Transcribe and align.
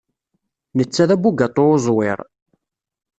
Netta 0.77 1.03
d 1.09 1.11
abugaṭu 1.15 1.63
uẓwir. 1.73 2.19